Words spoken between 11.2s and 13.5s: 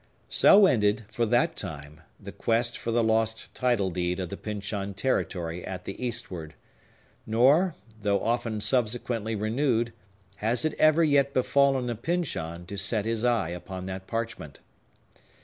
befallen a Pyncheon to set his eye